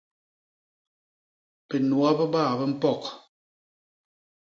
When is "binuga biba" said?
1.67-2.43